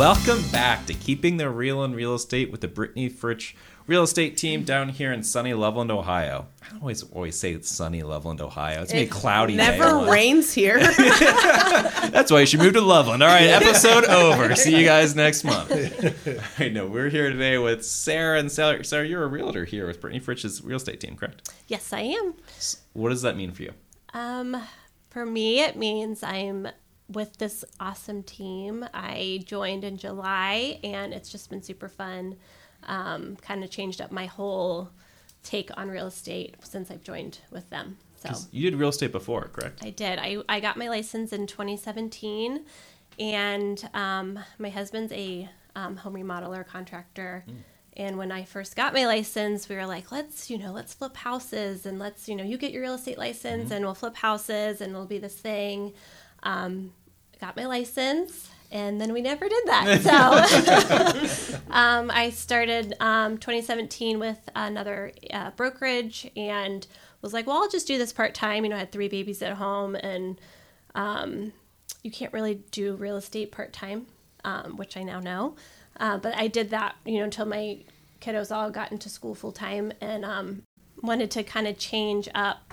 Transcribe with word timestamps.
Welcome 0.00 0.42
back 0.48 0.86
to 0.86 0.94
Keeping 0.94 1.36
the 1.36 1.50
Real 1.50 1.84
in 1.84 1.94
Real 1.94 2.14
Estate 2.14 2.50
with 2.50 2.62
the 2.62 2.68
Brittany 2.68 3.10
Fritch 3.10 3.52
real 3.86 4.02
estate 4.02 4.34
team 4.38 4.64
down 4.64 4.88
here 4.88 5.12
in 5.12 5.22
sunny 5.22 5.52
Loveland, 5.52 5.90
Ohio. 5.90 6.46
I 6.62 6.78
always 6.78 7.02
always 7.02 7.38
say 7.38 7.52
it's 7.52 7.68
sunny 7.68 8.02
Loveland, 8.02 8.40
Ohio. 8.40 8.80
It's 8.80 8.92
gonna 8.92 9.04
be 9.04 9.10
a 9.10 9.12
cloudy 9.12 9.58
day. 9.58 9.76
Never 9.76 10.10
rains 10.10 10.54
here. 10.54 10.78
That's 10.96 12.32
why 12.32 12.40
you 12.40 12.46
should 12.46 12.60
move 12.60 12.72
to 12.72 12.80
Loveland. 12.80 13.22
All 13.22 13.28
right, 13.28 13.42
episode 13.42 14.06
over. 14.06 14.56
See 14.56 14.74
you 14.74 14.86
guys 14.86 15.14
next 15.14 15.44
month. 15.44 15.70
I 16.58 16.70
know 16.70 16.86
we're 16.86 17.10
here 17.10 17.28
today 17.28 17.58
with 17.58 17.84
Sarah 17.84 18.38
and 18.38 18.50
Sarah. 18.50 18.82
Sarah, 18.82 19.06
you're 19.06 19.24
a 19.24 19.28
realtor 19.28 19.66
here 19.66 19.86
with 19.86 20.00
Brittany 20.00 20.24
Fritch's 20.24 20.64
real 20.64 20.78
estate 20.78 21.00
team, 21.00 21.14
correct? 21.14 21.50
Yes, 21.68 21.92
I 21.92 22.00
am. 22.00 22.36
What 22.94 23.10
does 23.10 23.20
that 23.20 23.36
mean 23.36 23.52
for 23.52 23.64
you? 23.64 23.74
Um, 24.14 24.62
for 25.10 25.26
me, 25.26 25.60
it 25.60 25.76
means 25.76 26.22
I'm 26.22 26.68
with 27.10 27.36
this 27.38 27.64
awesome 27.78 28.22
team. 28.22 28.86
I 28.94 29.42
joined 29.44 29.84
in 29.84 29.96
July, 29.96 30.78
and 30.84 31.12
it's 31.12 31.28
just 31.30 31.50
been 31.50 31.62
super 31.62 31.88
fun. 31.88 32.36
Um, 32.84 33.36
kind 33.36 33.62
of 33.62 33.70
changed 33.70 34.00
up 34.00 34.10
my 34.10 34.26
whole 34.26 34.90
take 35.42 35.70
on 35.76 35.88
real 35.88 36.06
estate 36.06 36.54
since 36.62 36.90
I've 36.90 37.02
joined 37.02 37.38
with 37.50 37.68
them. 37.70 37.98
So 38.16 38.30
You 38.52 38.70
did 38.70 38.78
real 38.78 38.90
estate 38.90 39.12
before, 39.12 39.48
correct? 39.52 39.84
I 39.84 39.90
did. 39.90 40.18
I, 40.18 40.38
I 40.48 40.60
got 40.60 40.76
my 40.76 40.88
license 40.88 41.32
in 41.32 41.46
2017, 41.46 42.64
and 43.18 43.88
um, 43.94 44.38
my 44.58 44.68
husband's 44.68 45.12
a 45.12 45.48
um, 45.74 45.96
home 45.96 46.14
remodeler 46.14 46.66
contractor. 46.66 47.44
And 47.96 48.16
when 48.16 48.30
I 48.30 48.44
first 48.44 48.76
got 48.76 48.94
my 48.94 49.06
license, 49.06 49.68
we 49.68 49.76
were 49.76 49.86
like, 49.86 50.12
let's, 50.12 50.48
you 50.48 50.58
know, 50.58 50.72
let's 50.72 50.94
flip 50.94 51.16
houses 51.16 51.86
and 51.86 51.98
let's, 51.98 52.28
you 52.28 52.36
know, 52.36 52.44
you 52.44 52.56
get 52.56 52.72
your 52.72 52.82
real 52.82 52.94
estate 52.94 53.18
license 53.18 53.70
and 53.70 53.84
we'll 53.84 53.94
flip 53.94 54.16
houses 54.16 54.80
and 54.80 54.92
it'll 54.92 55.06
be 55.06 55.18
this 55.18 55.34
thing. 55.34 55.92
Um, 56.42 56.92
got 57.40 57.56
my 57.56 57.66
license 57.66 58.50
and 58.72 59.00
then 59.00 59.12
we 59.12 59.20
never 59.20 59.48
did 59.48 59.64
that. 59.66 60.00
So 61.50 61.58
um, 61.70 62.10
I 62.10 62.30
started 62.30 62.94
um, 63.00 63.38
2017 63.38 64.18
with 64.18 64.38
another 64.54 65.12
uh, 65.32 65.50
brokerage 65.56 66.30
and 66.36 66.86
was 67.22 67.32
like, 67.32 67.46
well, 67.46 67.58
I'll 67.58 67.68
just 67.68 67.86
do 67.86 67.98
this 67.98 68.12
part 68.12 68.34
time. 68.34 68.64
You 68.64 68.70
know, 68.70 68.76
I 68.76 68.80
had 68.80 68.92
three 68.92 69.08
babies 69.08 69.42
at 69.42 69.54
home 69.54 69.94
and 69.96 70.40
um, 70.94 71.52
you 72.02 72.10
can't 72.10 72.32
really 72.32 72.62
do 72.70 72.94
real 72.94 73.16
estate 73.16 73.52
part 73.52 73.72
time, 73.72 74.06
um, 74.44 74.76
which 74.76 74.96
I 74.96 75.02
now 75.02 75.20
know. 75.20 75.56
Uh, 75.98 76.18
but 76.18 76.34
I 76.36 76.46
did 76.46 76.70
that, 76.70 76.96
you 77.04 77.18
know, 77.18 77.24
until 77.24 77.46
my 77.46 77.78
kiddos 78.20 78.54
all 78.54 78.70
got 78.70 78.92
into 78.92 79.08
school 79.08 79.34
full 79.34 79.52
time 79.52 79.92
and 80.00 80.24
um, 80.24 80.62
wanted 81.02 81.30
to 81.32 81.42
kind 81.42 81.66
of 81.66 81.78
change 81.78 82.28
up 82.34 82.72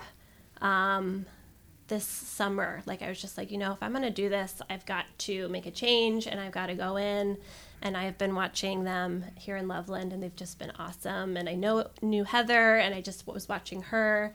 um, 0.60 1.26
this 1.88 2.06
summer. 2.06 2.82
Like 2.86 3.02
I 3.02 3.08
was 3.08 3.20
just 3.20 3.36
like, 3.36 3.50
you 3.50 3.58
know, 3.58 3.72
if 3.72 3.82
I'm 3.82 3.92
going 3.92 4.02
to 4.04 4.10
do 4.10 4.28
this, 4.28 4.62
I've 4.70 4.86
got 4.86 5.06
to 5.18 5.48
make 5.48 5.66
a 5.66 5.70
change 5.70 6.26
and 6.26 6.38
I've 6.38 6.52
got 6.52 6.66
to 6.66 6.74
go 6.74 6.96
in. 6.96 7.38
And 7.80 7.96
I've 7.96 8.18
been 8.18 8.34
watching 8.34 8.82
them 8.82 9.24
here 9.36 9.56
in 9.56 9.68
Loveland, 9.68 10.12
and 10.12 10.20
they've 10.20 10.34
just 10.34 10.58
been 10.58 10.72
awesome. 10.80 11.36
And 11.36 11.48
I 11.48 11.54
know 11.54 11.86
knew 12.02 12.24
Heather, 12.24 12.76
and 12.76 12.92
I 12.92 13.00
just 13.00 13.24
was 13.24 13.48
watching 13.48 13.82
her, 13.82 14.34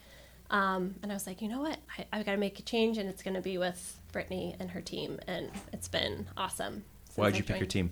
um, 0.50 0.96
and 1.04 1.12
I 1.12 1.14
was 1.14 1.28
like, 1.28 1.42
you 1.42 1.50
know 1.50 1.60
what, 1.60 1.78
I, 1.98 2.06
I've 2.14 2.26
got 2.26 2.32
to 2.32 2.38
make 2.38 2.58
a 2.60 2.62
change, 2.62 2.98
and 2.98 3.10
it's 3.10 3.22
going 3.22 3.34
to 3.34 3.42
be 3.42 3.58
with 3.58 4.00
Brittany 4.14 4.56
and 4.62 4.72
her 4.72 4.80
team, 4.80 5.20
and 5.28 5.52
it's 5.74 5.90
been 5.90 6.28
awesome. 6.38 6.86
Why'd 7.16 7.36
you 7.36 7.44
pick 7.44 7.60
your 7.60 7.68
team? 7.68 7.92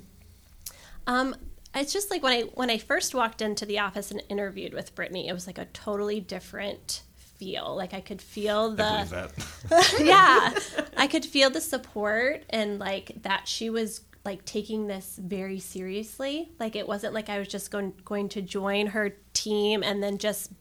Um, 1.05 1.35
it's 1.75 1.91
just 1.91 2.11
like 2.11 2.23
when 2.23 2.31
I 2.31 2.41
when 2.53 2.69
I 2.69 2.77
first 2.77 3.13
walked 3.13 3.41
into 3.41 3.65
the 3.65 3.79
office 3.79 4.09
and 4.09 4.23
interviewed 4.29 4.73
with 4.73 4.95
Brittany, 4.95 5.27
it 5.27 5.33
was 5.33 5.47
like 5.47 5.57
a 5.57 5.65
totally 5.65 6.21
different 6.21 7.01
feel. 7.41 7.75
Like 7.75 7.95
I 7.95 8.01
could 8.01 8.21
feel 8.21 8.69
the 8.69 9.31
that. 9.67 9.99
yeah, 9.99 10.53
I 10.97 11.07
could 11.07 11.25
feel 11.25 11.49
the 11.49 11.59
support 11.59 12.43
and 12.51 12.77
like 12.77 13.23
that 13.23 13.47
she 13.47 13.71
was 13.71 14.01
like 14.23 14.45
taking 14.45 14.85
this 14.85 15.17
very 15.19 15.59
seriously. 15.59 16.51
Like 16.59 16.75
it 16.75 16.87
wasn't 16.87 17.15
like 17.15 17.29
I 17.29 17.39
was 17.39 17.47
just 17.47 17.71
going 17.71 17.93
going 18.05 18.29
to 18.29 18.43
join 18.43 18.87
her 18.87 19.15
team 19.33 19.81
and 19.81 20.03
then 20.03 20.19
just 20.19 20.51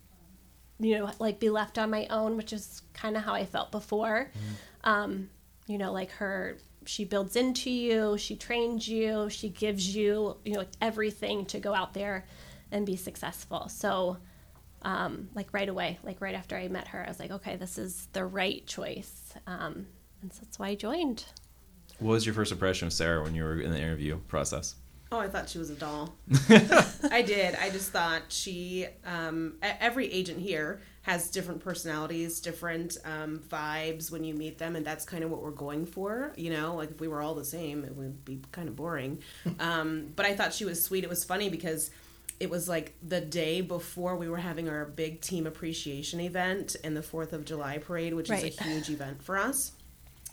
you 0.78 0.98
know 0.98 1.10
like 1.18 1.38
be 1.38 1.50
left 1.50 1.76
on 1.76 1.90
my 1.90 2.06
own, 2.08 2.38
which 2.38 2.54
is 2.54 2.80
kind 2.94 3.14
of 3.14 3.24
how 3.24 3.34
I 3.34 3.44
felt 3.44 3.70
before. 3.70 4.32
Um, 4.82 5.28
you 5.66 5.76
know, 5.76 5.92
like 5.92 6.10
her 6.12 6.56
she 6.86 7.04
builds 7.04 7.36
into 7.36 7.70
you, 7.70 8.16
she 8.16 8.36
trains 8.36 8.88
you, 8.88 9.28
she 9.28 9.50
gives 9.50 9.94
you, 9.94 10.38
you 10.46 10.54
know, 10.54 10.64
everything 10.80 11.44
to 11.44 11.60
go 11.60 11.74
out 11.74 11.92
there 11.92 12.24
and 12.72 12.86
be 12.86 12.96
successful. 12.96 13.68
So 13.68 14.16
um, 14.82 15.28
like 15.34 15.52
right 15.52 15.68
away, 15.68 15.98
like 16.02 16.20
right 16.20 16.34
after 16.34 16.56
I 16.56 16.68
met 16.68 16.88
her, 16.88 17.04
I 17.04 17.08
was 17.08 17.18
like, 17.18 17.30
okay, 17.30 17.56
this 17.56 17.78
is 17.78 18.08
the 18.12 18.24
right 18.24 18.66
choice. 18.66 19.34
Um, 19.46 19.86
and 20.22 20.32
so 20.32 20.40
that's 20.42 20.58
why 20.58 20.68
I 20.68 20.74
joined. 20.74 21.24
What 21.98 22.12
was 22.12 22.26
your 22.26 22.34
first 22.34 22.52
impression 22.52 22.86
of 22.86 22.92
Sarah 22.92 23.22
when 23.22 23.34
you 23.34 23.44
were 23.44 23.60
in 23.60 23.70
the 23.70 23.78
interview 23.78 24.18
process? 24.28 24.76
Oh, 25.12 25.18
I 25.18 25.28
thought 25.28 25.48
she 25.48 25.58
was 25.58 25.70
a 25.70 25.74
doll. 25.74 26.14
I 27.10 27.22
did. 27.22 27.56
I 27.56 27.70
just 27.70 27.90
thought 27.90 28.22
she. 28.28 28.86
Um, 29.04 29.54
e- 29.64 29.68
every 29.80 30.10
agent 30.10 30.38
here 30.38 30.80
has 31.02 31.30
different 31.30 31.60
personalities, 31.60 32.40
different 32.40 32.96
um, 33.04 33.40
vibes 33.48 34.12
when 34.12 34.22
you 34.22 34.34
meet 34.34 34.58
them, 34.58 34.76
and 34.76 34.86
that's 34.86 35.04
kind 35.04 35.24
of 35.24 35.30
what 35.30 35.42
we're 35.42 35.50
going 35.50 35.84
for. 35.84 36.32
You 36.36 36.50
know, 36.50 36.76
like 36.76 36.92
if 36.92 37.00
we 37.00 37.08
were 37.08 37.22
all 37.22 37.34
the 37.34 37.44
same, 37.44 37.84
it 37.84 37.96
would 37.96 38.24
be 38.24 38.40
kind 38.52 38.68
of 38.68 38.76
boring. 38.76 39.20
um, 39.58 40.12
but 40.14 40.26
I 40.26 40.36
thought 40.36 40.54
she 40.54 40.64
was 40.64 40.82
sweet. 40.84 41.02
It 41.02 41.10
was 41.10 41.24
funny 41.24 41.48
because 41.48 41.90
it 42.40 42.48
was 42.50 42.68
like 42.68 42.94
the 43.06 43.20
day 43.20 43.60
before 43.60 44.16
we 44.16 44.28
were 44.28 44.38
having 44.38 44.68
our 44.68 44.86
big 44.86 45.20
team 45.20 45.46
appreciation 45.46 46.20
event 46.20 46.74
and 46.82 46.96
the 46.96 47.02
Fourth 47.02 47.32
of 47.34 47.44
July 47.44 47.78
parade, 47.78 48.14
which 48.14 48.30
Right. 48.30 48.44
is 48.44 48.58
a 48.58 48.64
huge 48.64 48.88
event 48.90 49.22
for 49.22 49.36
us. 49.38 49.72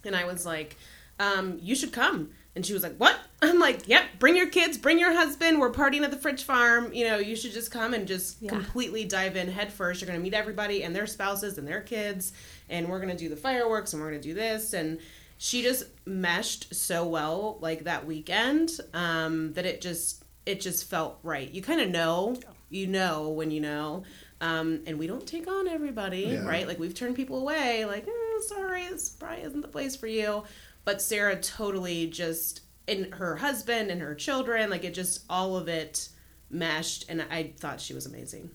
And 0.05 0.15
I 0.15 0.23
was 0.25 0.45
like, 0.45 0.77
um, 1.19 1.59
you 1.61 1.75
should 1.75 1.91
come. 1.91 2.29
And 2.55 2.65
she 2.65 2.73
was 2.73 2.81
like, 2.81 2.95
what? 2.97 3.19
I'm 3.41 3.59
like, 3.59 3.87
yep, 3.87 4.05
bring 4.19 4.35
your 4.37 4.47
kids, 4.47 4.77
bring 4.77 4.97
your 4.97 5.11
husband. 5.13 5.59
We're 5.59 5.71
partying 5.71 6.01
at 6.03 6.11
the 6.11 6.17
Fritch 6.17 6.43
Farm. 6.43 6.91
You 6.93 7.05
know, 7.09 7.17
you 7.17 7.35
should 7.35 7.51
just 7.51 7.71
come 7.71 7.93
and 7.93 8.07
just 8.07 8.41
Yeah. 8.41 8.49
completely 8.49 9.03
dive 9.05 9.35
in 9.35 9.47
head 9.49 9.71
first. 9.73 9.99
You're 10.01 10.07
going 10.07 10.19
to 10.19 10.23
meet 10.23 10.33
everybody 10.33 10.83
and 10.83 10.95
their 10.95 11.07
spouses 11.07 11.57
and 11.57 11.67
their 11.67 11.81
kids. 11.81 12.31
And 12.69 12.87
we're 12.89 12.99
going 12.99 13.11
to 13.11 13.17
do 13.17 13.29
the 13.29 13.35
fireworks 13.35 13.93
and 13.93 14.01
we're 14.01 14.09
going 14.09 14.21
to 14.21 14.27
do 14.27 14.33
this. 14.33 14.73
And 14.73 14.99
she 15.37 15.61
just 15.61 15.83
meshed 16.05 16.73
so 16.73 17.05
well 17.05 17.57
like 17.61 17.83
that 17.83 18.07
weekend 18.07 18.71
um, 18.93 19.53
that 19.53 19.65
it 19.67 19.81
just 19.81 20.23
it 20.47 20.61
just 20.61 20.85
felt 20.89 21.19
right. 21.23 21.49
You 21.51 21.61
kind 21.61 21.81
of 21.81 21.89
know, 21.89 22.37
you 22.69 22.87
know 22.87 23.29
when 23.29 23.51
you 23.51 23.59
know. 23.61 24.03
Um, 24.39 24.81
and 24.85 24.99
we 24.99 25.07
don't 25.07 25.25
take 25.25 25.47
on 25.47 25.67
everybody, 25.67 26.21
Yeah. 26.21 26.45
right? 26.45 26.67
Like 26.67 26.77
we've 26.79 26.93
turned 26.93 27.15
people 27.15 27.39
away, 27.39 27.85
like, 27.85 28.07
eh, 28.07 28.41
sorry, 28.47 28.87
this 28.87 29.09
probably 29.09 29.41
isn't 29.43 29.61
the 29.61 29.67
place 29.67 29.95
for 29.95 30.05
you. 30.07 30.43
But 30.85 31.01
Sarah 31.01 31.35
totally 31.41 32.07
just, 32.07 32.61
and 32.87 33.13
her 33.15 33.35
husband 33.37 33.89
and 33.89 33.99
her 34.01 34.13
children, 34.15 34.69
like 34.69 34.83
it 34.83 34.93
just, 34.93 35.23
all 35.29 35.57
of 35.57 35.67
it 35.67 36.09
meshed. 36.51 37.05
And 37.09 37.23
I 37.31 37.53
thought 37.57 37.81
she 37.81 37.93
was 37.95 38.05
amazing. 38.05 38.51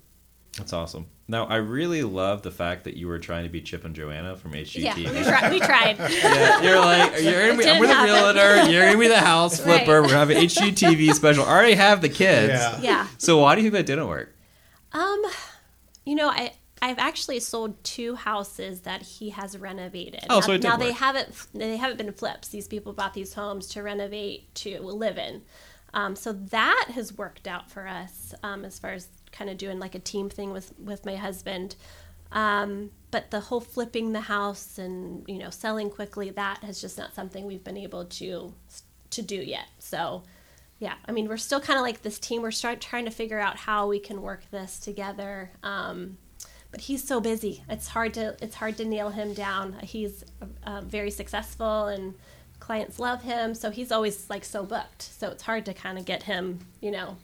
That's 0.58 0.72
awesome. 0.74 1.06
Now, 1.28 1.46
I 1.46 1.56
really 1.56 2.02
love 2.02 2.42
the 2.42 2.50
fact 2.50 2.84
that 2.84 2.94
you 2.94 3.08
were 3.08 3.18
trying 3.18 3.44
to 3.44 3.48
be 3.48 3.62
Chip 3.62 3.86
and 3.86 3.94
Joanna 3.94 4.36
from 4.36 4.52
HGTV. 4.52 4.82
Yeah, 4.82 4.94
we, 4.96 5.22
try, 5.24 5.50
we 5.50 5.60
tried. 5.60 5.98
Yeah, 6.12 6.60
you're 6.60 6.78
like, 6.78 7.22
you're 7.22 7.46
gonna 7.48 7.58
be, 7.58 7.68
I'm 7.70 7.80
with 7.80 7.90
a 7.90 8.04
realtor. 8.04 8.70
You're 8.70 8.84
gonna 8.86 8.98
be 8.98 9.08
the 9.08 9.18
house 9.18 9.58
Right. 9.66 9.78
flipper. 9.84 10.02
We're 10.02 10.08
gonna 10.08 10.18
have 10.18 10.30
an 10.30 10.36
HGTV 10.36 11.14
special. 11.14 11.44
I 11.44 11.48
already 11.48 11.74
have 11.74 12.02
the 12.02 12.10
kids. 12.10 12.52
Yeah. 12.52 12.80
Yeah. 12.82 13.06
So 13.16 13.38
why 13.38 13.54
do 13.54 13.62
you 13.62 13.70
think 13.70 13.86
that 13.86 13.86
didn't 13.86 14.08
work? 14.08 14.36
Um, 14.92 15.22
you 16.04 16.14
know, 16.16 16.28
I 16.28 16.52
I've 16.82 16.98
actually 16.98 17.40
sold 17.40 17.82
two 17.84 18.16
houses 18.16 18.80
that 18.80 19.00
he 19.02 19.30
has 19.30 19.56
renovated. 19.56 20.24
Oh, 20.28 20.34
now, 20.34 20.40
so 20.40 20.52
it 20.52 20.58
did 20.60 20.68
now 20.68 20.76
they 20.76 20.92
haven't 20.92 21.46
they 21.54 21.78
haven't 21.78 21.96
been 21.96 22.12
flips. 22.12 22.48
These 22.48 22.68
people 22.68 22.92
bought 22.92 23.14
these 23.14 23.32
homes 23.32 23.68
to 23.68 23.82
renovate 23.82 24.54
to 24.56 24.80
live 24.80 25.16
in. 25.16 25.42
Um, 25.94 26.14
so 26.16 26.32
that 26.32 26.88
has 26.94 27.16
worked 27.16 27.46
out 27.46 27.70
for 27.70 27.86
us 27.86 28.34
um, 28.42 28.64
as 28.66 28.78
far 28.78 28.90
as 28.92 29.08
kind 29.32 29.50
of 29.50 29.56
doing 29.56 29.78
like 29.78 29.94
a 29.94 29.98
team 29.98 30.30
thing 30.30 30.52
with 30.52 30.72
with 30.78 31.04
my 31.04 31.16
husband. 31.16 31.76
Um, 32.30 32.90
but 33.10 33.30
the 33.30 33.40
whole 33.40 33.60
flipping 33.60 34.12
the 34.12 34.20
house 34.20 34.78
and 34.78 35.24
you 35.28 35.38
know 35.38 35.50
selling 35.50 35.90
quickly 35.90 36.30
that 36.30 36.58
has 36.64 36.80
just 36.80 36.96
not 36.96 37.14
something 37.14 37.44
we've 37.44 37.64
been 37.64 37.76
able 37.76 38.04
to 38.06 38.54
to 39.10 39.22
do 39.22 39.36
yet. 39.36 39.66
So 39.78 40.22
yeah, 40.78 40.94
I 41.06 41.12
mean 41.12 41.28
we're 41.28 41.36
still 41.36 41.60
kind 41.60 41.78
of 41.78 41.82
like 41.82 42.02
this 42.02 42.18
team. 42.18 42.42
We're 42.42 42.50
start 42.50 42.80
trying 42.80 43.04
to 43.04 43.10
figure 43.10 43.38
out 43.38 43.56
how 43.56 43.88
we 43.88 43.98
can 43.98 44.22
work 44.22 44.42
this 44.50 44.78
together. 44.78 45.50
Um, 45.62 46.18
but 46.72 46.80
he's 46.80 47.04
so 47.04 47.20
busy. 47.20 47.62
It's 47.68 47.88
hard 47.88 48.14
to 48.14 48.36
it's 48.42 48.56
hard 48.56 48.78
to 48.78 48.84
nail 48.84 49.10
him 49.10 49.34
down. 49.34 49.74
He's 49.82 50.24
uh, 50.64 50.80
very 50.80 51.10
successful 51.10 51.86
and 51.86 52.14
clients 52.58 52.98
love 52.98 53.22
him, 53.22 53.54
so 53.54 53.70
he's 53.70 53.92
always 53.92 54.30
like 54.30 54.44
so 54.44 54.64
booked. 54.64 55.02
So 55.02 55.28
it's 55.28 55.42
hard 55.42 55.66
to 55.66 55.74
kind 55.74 55.98
of 55.98 56.04
get 56.06 56.22
him, 56.22 56.60
you 56.80 56.90
know, 56.90 57.16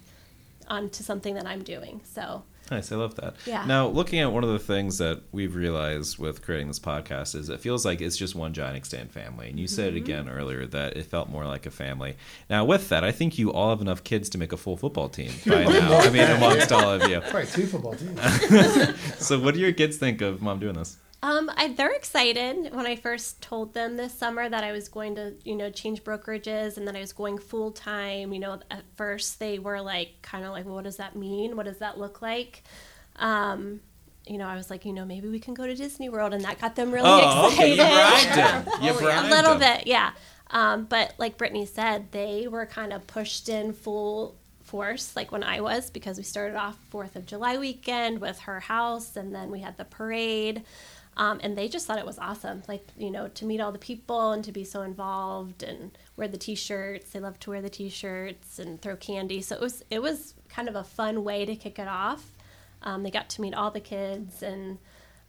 onto 0.68 1.02
something 1.02 1.34
that 1.34 1.46
I'm 1.46 1.62
doing. 1.62 2.00
So 2.04 2.44
Nice, 2.70 2.92
I 2.92 2.96
love 2.96 3.14
that. 3.14 3.34
Yeah. 3.46 3.64
Now, 3.64 3.86
looking 3.88 4.18
at 4.20 4.30
one 4.30 4.44
of 4.44 4.50
the 4.50 4.58
things 4.58 4.98
that 4.98 5.22
we've 5.32 5.54
realized 5.54 6.18
with 6.18 6.42
creating 6.42 6.68
this 6.68 6.78
podcast 6.78 7.34
is 7.34 7.48
it 7.48 7.60
feels 7.60 7.86
like 7.86 8.02
it's 8.02 8.14
just 8.14 8.34
one 8.34 8.52
giant 8.52 8.76
extended 8.76 9.10
family. 9.10 9.48
And 9.48 9.58
you 9.58 9.66
said 9.66 9.88
Mm-hmm. 9.88 9.96
it 9.96 10.00
again 10.00 10.28
earlier 10.28 10.66
that 10.66 10.94
it 10.98 11.06
felt 11.06 11.30
more 11.30 11.46
like 11.46 11.64
a 11.64 11.70
family. 11.70 12.16
Now, 12.50 12.66
with 12.66 12.90
that, 12.90 13.04
I 13.04 13.10
think 13.10 13.38
you 13.38 13.50
all 13.54 13.70
have 13.70 13.80
enough 13.80 14.04
kids 14.04 14.28
to 14.30 14.38
make 14.38 14.52
a 14.52 14.58
full 14.58 14.76
football 14.76 15.08
team 15.08 15.32
by 15.46 15.64
now. 15.64 15.98
I 15.98 16.10
mean, 16.10 16.24
amongst 16.30 16.70
all 16.70 16.90
of 16.92 17.08
you. 17.08 17.20
Probably 17.22 17.46
two 17.46 17.66
football 17.66 17.94
teams. 17.94 18.20
So, 19.18 19.38
what 19.40 19.54
do 19.54 19.60
your 19.60 19.72
kids 19.72 19.96
think 19.96 20.20
of 20.20 20.42
mom 20.42 20.58
doing 20.60 20.74
this? 20.74 20.98
Um, 21.20 21.50
I, 21.56 21.68
they're 21.72 21.92
excited. 21.94 22.72
When 22.72 22.86
I 22.86 22.94
first 22.94 23.42
told 23.42 23.74
them 23.74 23.96
this 23.96 24.14
summer 24.14 24.48
that 24.48 24.62
I 24.62 24.70
was 24.70 24.88
going 24.88 25.16
to, 25.16 25.34
you 25.44 25.56
know, 25.56 25.68
change 25.68 26.04
brokerages 26.04 26.76
and 26.76 26.86
that 26.86 26.94
I 26.94 27.00
was 27.00 27.12
going 27.12 27.38
full 27.38 27.72
time, 27.72 28.32
you 28.32 28.38
know, 28.38 28.60
at 28.70 28.84
first 28.96 29.40
they 29.40 29.58
were 29.58 29.80
like, 29.80 30.10
kind 30.22 30.44
of 30.44 30.52
like, 30.52 30.64
well, 30.64 30.76
what 30.76 30.84
does 30.84 30.98
that 30.98 31.16
mean? 31.16 31.56
What 31.56 31.66
does 31.66 31.78
that 31.78 31.98
look 31.98 32.22
like? 32.22 32.62
Um, 33.16 33.80
you 34.28 34.38
know, 34.38 34.46
I 34.46 34.54
was 34.54 34.70
like, 34.70 34.84
you 34.84 34.92
know, 34.92 35.04
maybe 35.04 35.26
we 35.28 35.40
can 35.40 35.54
go 35.54 35.66
to 35.66 35.74
Disney 35.74 36.08
World, 36.08 36.34
and 36.34 36.44
that 36.44 36.60
got 36.60 36.76
them 36.76 36.92
really 36.92 37.08
Oh, 37.10 37.48
okay. 37.52 37.72
excited. 37.72 38.66
You 38.80 38.92
bribed 38.92 39.06
them. 39.08 39.22
You 39.22 39.28
a 39.28 39.28
little 39.28 39.56
bit, 39.56 39.86
yeah. 39.88 40.12
Um, 40.50 40.84
but 40.84 41.14
like 41.18 41.36
Brittany 41.36 41.66
said, 41.66 42.12
they 42.12 42.46
were 42.46 42.66
kind 42.66 42.92
of 42.92 43.06
pushed 43.06 43.48
in 43.48 43.72
full 43.72 44.36
force, 44.62 45.16
like 45.16 45.32
when 45.32 45.42
I 45.42 45.60
was, 45.62 45.90
because 45.90 46.16
we 46.18 46.22
started 46.22 46.56
off 46.56 46.76
Fourth 46.90 47.16
of 47.16 47.26
July 47.26 47.56
weekend 47.58 48.20
with 48.20 48.38
her 48.40 48.60
house, 48.60 49.16
and 49.16 49.34
then 49.34 49.50
we 49.50 49.60
had 49.60 49.76
the 49.78 49.84
parade. 49.84 50.62
Um, 51.18 51.40
and 51.42 51.58
they 51.58 51.68
just 51.68 51.86
thought 51.86 51.98
it 51.98 52.06
was 52.06 52.18
awesome, 52.20 52.62
like 52.68 52.86
you 52.96 53.10
know, 53.10 53.26
to 53.26 53.44
meet 53.44 53.60
all 53.60 53.72
the 53.72 53.78
people 53.78 54.30
and 54.30 54.44
to 54.44 54.52
be 54.52 54.62
so 54.62 54.82
involved 54.82 55.64
and 55.64 55.98
wear 56.16 56.28
the 56.28 56.38
T-shirts. 56.38 57.10
They 57.10 57.18
love 57.18 57.40
to 57.40 57.50
wear 57.50 57.60
the 57.60 57.68
T-shirts 57.68 58.60
and 58.60 58.80
throw 58.80 58.94
candy. 58.94 59.42
So 59.42 59.56
it 59.56 59.60
was 59.60 59.84
it 59.90 60.00
was 60.00 60.34
kind 60.48 60.68
of 60.68 60.76
a 60.76 60.84
fun 60.84 61.24
way 61.24 61.44
to 61.44 61.56
kick 61.56 61.80
it 61.80 61.88
off. 61.88 62.24
Um, 62.82 63.02
they 63.02 63.10
got 63.10 63.28
to 63.30 63.40
meet 63.40 63.52
all 63.52 63.72
the 63.72 63.80
kids, 63.80 64.44
and 64.44 64.78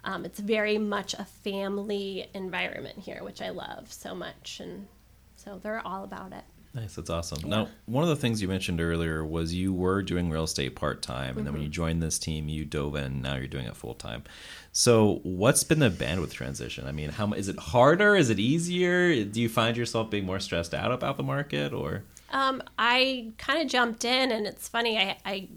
um, 0.04 0.26
it's 0.26 0.40
very 0.40 0.78
much 0.78 1.16
a 1.16 1.26
family 1.26 2.30
environment 2.36 3.00
here, 3.00 3.24
which 3.24 3.42
I 3.42 3.50
love 3.50 3.92
so 3.92 4.14
much. 4.14 4.60
And 4.62 4.88
so 5.36 5.60
they're 5.62 5.86
all 5.86 6.04
about 6.04 6.34
it. 6.34 6.44
Nice, 6.71 6.95
that's 6.95 7.10
awesome. 7.10 7.50
Now, 7.50 7.68
one 7.88 8.04
of 8.04 8.10
the 8.10 8.16
things 8.16 8.44
you 8.44 8.48
mentioned 8.48 8.80
earlier 8.80 9.25
was 9.25 9.56
you 9.56 9.74
were 9.74 10.04
doing 10.04 10.30
real 10.30 10.44
estate 10.44 10.75
part 10.75 11.01
time, 11.01 11.38
and 11.38 11.45
then 11.45 11.54
when 11.54 11.63
you 11.63 11.68
joined 11.68 12.04
this 12.04 12.19
team, 12.19 12.48
you 12.48 12.63
dove 12.63 12.95
in. 12.95 13.24
Now 13.24 13.36
you're 13.38 13.48
doing 13.48 13.66
it 13.66 13.75
full 13.75 13.95
time. 13.95 14.24
So, 14.71 15.19
what's 15.24 15.63
been 15.63 15.80
the 15.80 15.89
bandwidth 15.89 16.31
transition? 16.31 16.88
I 16.88 16.92
mean, 16.92 17.10
how 17.10 17.33
is 17.33 17.50
it 17.50 17.57
harder? 17.57 18.16
Is 18.16 18.30
it 18.30 18.38
easier? 18.38 19.24
Do 19.25 19.42
you 19.42 19.50
find 19.50 19.75
yourself 19.75 20.12
being 20.12 20.25
more 20.25 20.39
stressed 20.39 20.75
out 20.75 20.92
about 20.92 21.18
the 21.18 21.24
market, 21.24 21.74
or 21.74 22.04
Um, 22.30 22.62
I 22.77 23.31
kind 23.39 23.63
of 23.63 23.68
jumped 23.68 24.06
in, 24.06 24.31
and 24.31 24.45
it's 24.45 24.68
funny. 24.68 25.00
I, 25.00 25.18
I 25.25 25.48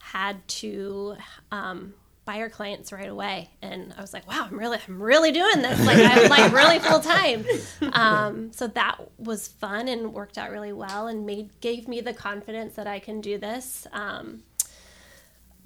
had 0.00 0.46
to 0.48 1.16
um, 1.52 1.94
buyer 2.28 2.50
clients 2.50 2.92
right 2.92 3.08
away, 3.08 3.48
and 3.62 3.94
I 3.96 4.02
was 4.02 4.12
like, 4.12 4.28
"Wow, 4.28 4.46
I'm 4.50 4.58
really, 4.58 4.78
I'm 4.86 5.02
really 5.02 5.32
doing 5.32 5.62
this. 5.62 5.82
Like, 5.86 5.96
I'm 5.98 6.28
like 6.28 6.52
really 6.52 6.78
full 6.78 7.00
time." 7.00 7.46
Um, 7.92 8.52
so 8.52 8.66
that 8.66 8.98
was 9.18 9.48
fun 9.48 9.88
and 9.88 10.12
worked 10.12 10.36
out 10.36 10.50
really 10.50 10.74
well, 10.74 11.06
and 11.06 11.24
made 11.24 11.58
gave 11.60 11.88
me 11.88 12.02
the 12.02 12.12
confidence 12.12 12.74
that 12.74 12.86
I 12.86 12.98
can 12.98 13.22
do 13.22 13.38
this. 13.38 13.86
Um, 13.92 14.42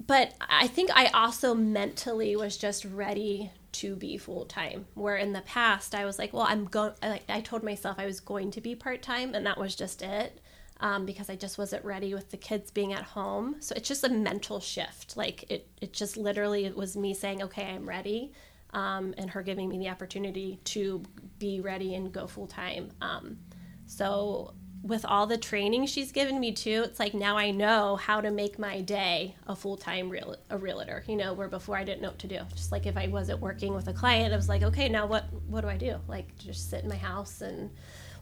but 0.07 0.33
I 0.39 0.67
think 0.67 0.89
I 0.95 1.07
also 1.07 1.53
mentally 1.53 2.35
was 2.37 2.55
just 2.55 2.85
ready 2.85 3.51
to 3.73 3.95
be 3.97 4.17
full 4.17 4.45
time. 4.45 4.85
Where 4.93 5.17
in 5.17 5.33
the 5.33 5.41
past 5.41 5.93
I 5.93 6.05
was 6.05 6.17
like, 6.17 6.31
well, 6.31 6.47
I'm 6.47 6.65
going. 6.65 6.93
Like 7.01 7.25
I 7.27 7.41
told 7.41 7.63
myself 7.63 7.97
I 7.99 8.05
was 8.05 8.21
going 8.21 8.51
to 8.51 8.61
be 8.61 8.73
part 8.73 9.01
time, 9.01 9.35
and 9.35 9.45
that 9.45 9.57
was 9.57 9.75
just 9.75 10.01
it. 10.01 10.39
Um, 10.83 11.05
because 11.05 11.29
I 11.29 11.37
just 11.37 11.57
wasn't 11.57 11.85
ready 11.85 12.13
with 12.13 12.29
the 12.29 12.35
kids 12.35 12.69
being 12.69 12.91
at 12.91 13.03
home. 13.03 13.55
So 13.61 13.73
it's 13.73 13.87
just 13.87 14.03
a 14.03 14.09
mental 14.09 14.59
shift. 14.59 15.15
Like 15.15 15.49
it, 15.49 15.65
it 15.81 15.93
just 15.93 16.17
literally 16.17 16.65
it 16.65 16.75
was 16.75 16.97
me 16.97 17.13
saying, 17.13 17.41
okay, 17.41 17.67
I'm 17.67 17.87
ready, 17.87 18.33
um, 18.73 19.13
and 19.17 19.29
her 19.29 19.41
giving 19.43 19.69
me 19.69 19.77
the 19.77 19.87
opportunity 19.87 20.59
to 20.65 21.01
be 21.39 21.61
ready 21.61 21.95
and 21.95 22.11
go 22.11 22.27
full 22.27 22.47
time. 22.47 22.91
Um, 23.01 23.37
so 23.85 24.55
with 24.83 25.05
all 25.05 25.25
the 25.25 25.37
training 25.37 25.85
she's 25.85 26.11
given 26.11 26.37
me 26.41 26.51
too, 26.51 26.83
it's 26.85 26.99
like 26.99 27.13
now 27.13 27.37
I 27.37 27.51
know 27.51 27.95
how 27.95 28.19
to 28.19 28.29
make 28.29 28.59
my 28.59 28.81
day 28.81 29.35
a 29.47 29.55
full 29.55 29.77
time 29.77 30.09
real 30.09 30.35
a 30.49 30.57
realtor. 30.57 31.05
You 31.07 31.15
know, 31.15 31.33
where 31.33 31.47
before 31.47 31.77
I 31.77 31.85
didn't 31.85 32.01
know 32.01 32.09
what 32.09 32.19
to 32.19 32.27
do. 32.27 32.39
Just 32.53 32.73
like 32.73 32.85
if 32.85 32.97
I 32.97 33.07
wasn't 33.07 33.39
working 33.39 33.73
with 33.73 33.87
a 33.87 33.93
client, 33.93 34.33
I 34.33 34.35
was 34.35 34.49
like, 34.49 34.63
okay, 34.63 34.89
now 34.89 35.05
what 35.05 35.31
what 35.47 35.61
do 35.61 35.69
I 35.69 35.77
do? 35.77 35.95
Like 36.09 36.37
just 36.37 36.69
sit 36.69 36.83
in 36.83 36.89
my 36.89 36.97
house 36.97 37.39
and 37.39 37.71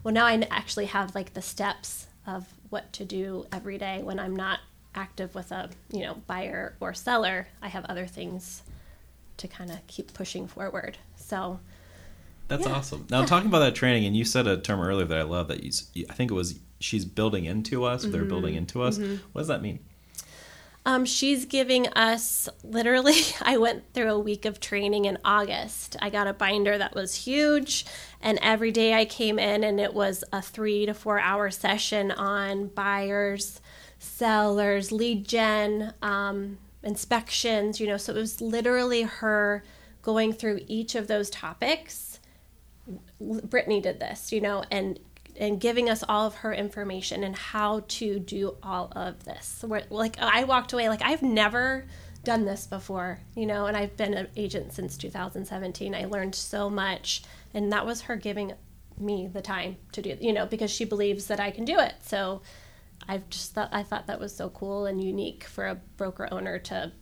well 0.04 0.14
now 0.14 0.26
I 0.26 0.46
actually 0.52 0.86
have 0.86 1.16
like 1.16 1.34
the 1.34 1.42
steps 1.42 2.06
of 2.26 2.46
what 2.70 2.92
to 2.94 3.04
do 3.04 3.46
every 3.52 3.78
day 3.78 4.02
when 4.02 4.18
I'm 4.18 4.36
not 4.36 4.60
active 4.94 5.34
with 5.34 5.50
a 5.52 5.70
you 5.90 6.00
know 6.00 6.14
buyer 6.26 6.74
or 6.80 6.94
seller. 6.94 7.48
I 7.60 7.68
have 7.68 7.84
other 7.86 8.06
things 8.06 8.62
to 9.38 9.48
kind 9.48 9.70
of 9.70 9.86
keep 9.86 10.12
pushing 10.14 10.46
forward. 10.46 10.98
So 11.16 11.60
that's 12.48 12.66
Yeah. 12.66 12.72
awesome. 12.72 13.06
Now, 13.10 13.24
talking 13.24 13.48
about 13.48 13.60
that 13.60 13.74
training, 13.74 14.04
and 14.04 14.16
you 14.16 14.24
said 14.24 14.46
a 14.46 14.58
term 14.58 14.80
earlier 14.80 15.06
that 15.06 15.18
I 15.18 15.22
love 15.22 15.48
that 15.48 15.62
you, 15.64 15.72
you- 15.94 16.06
I 16.10 16.14
think 16.14 16.30
it 16.30 16.34
was 16.34 16.58
she's 16.80 17.04
building 17.04 17.44
into 17.44 17.84
us. 17.84 18.04
Or 18.04 18.10
they're 18.10 18.24
building 18.24 18.52
mm-hmm. 18.54 18.58
into 18.58 18.82
us. 18.82 18.98
Mm-hmm. 18.98 19.16
What 19.32 19.42
does 19.42 19.48
that 19.48 19.62
mean? 19.62 19.78
Um, 20.84 21.04
she's 21.04 21.44
giving 21.44 21.88
us 21.88 22.48
literally. 22.64 23.14
I 23.42 23.56
went 23.56 23.92
through 23.94 24.10
a 24.10 24.18
week 24.18 24.44
of 24.44 24.60
training 24.60 25.04
in 25.04 25.18
August. 25.24 25.96
I 26.00 26.10
got 26.10 26.26
a 26.26 26.32
binder 26.32 26.76
that 26.76 26.94
was 26.94 27.14
huge, 27.14 27.86
and 28.20 28.38
every 28.42 28.72
day 28.72 28.94
I 28.94 29.04
came 29.04 29.38
in, 29.38 29.62
and 29.64 29.78
it 29.78 29.94
was 29.94 30.24
a 30.32 30.42
three 30.42 30.86
to 30.86 30.94
four 30.94 31.20
hour 31.20 31.50
session 31.50 32.10
on 32.10 32.68
buyers, 32.68 33.60
sellers, 33.98 34.90
lead 34.90 35.26
gen, 35.26 35.94
um, 36.02 36.58
inspections. 36.82 37.80
You 37.80 37.86
know, 37.86 37.96
so 37.96 38.12
it 38.12 38.18
was 38.18 38.40
literally 38.40 39.02
her 39.02 39.62
going 40.02 40.32
through 40.32 40.60
each 40.66 40.96
of 40.96 41.06
those 41.06 41.30
topics 41.30 42.12
Brittany 43.20 43.80
did 43.80 44.00
this, 44.00 44.32
you 44.32 44.40
know, 44.40 44.64
and 44.70 44.98
and 45.42 45.58
giving 45.58 45.90
us 45.90 46.04
all 46.08 46.24
of 46.24 46.36
her 46.36 46.54
information 46.54 47.24
and 47.24 47.34
how 47.34 47.82
to 47.88 48.20
do 48.20 48.56
all 48.62 48.92
of 48.94 49.24
this. 49.24 49.64
Where, 49.66 49.82
like 49.90 50.16
I 50.20 50.44
walked 50.44 50.72
away 50.72 50.88
like 50.88 51.02
I've 51.02 51.20
never 51.20 51.84
done 52.22 52.44
this 52.44 52.68
before, 52.68 53.18
you 53.34 53.44
know, 53.44 53.66
and 53.66 53.76
I've 53.76 53.96
been 53.96 54.14
an 54.14 54.28
agent 54.36 54.72
since 54.72 54.96
2017. 54.96 55.96
I 55.96 56.04
learned 56.04 56.36
so 56.36 56.70
much, 56.70 57.24
and 57.52 57.72
that 57.72 57.84
was 57.84 58.02
her 58.02 58.14
giving 58.14 58.52
me 58.96 59.26
the 59.26 59.42
time 59.42 59.78
to 59.90 60.00
do, 60.00 60.16
you 60.20 60.32
know, 60.32 60.46
because 60.46 60.70
she 60.70 60.84
believes 60.84 61.26
that 61.26 61.40
I 61.40 61.50
can 61.50 61.64
do 61.64 61.76
it. 61.76 61.94
So 62.02 62.42
I've 63.08 63.28
just 63.28 63.52
thought 63.52 63.70
I 63.72 63.82
thought 63.82 64.06
that 64.06 64.20
was 64.20 64.32
so 64.32 64.48
cool 64.48 64.86
and 64.86 65.02
unique 65.02 65.42
for 65.42 65.66
a 65.66 65.74
broker 65.96 66.28
owner 66.30 66.60
to 66.60 66.92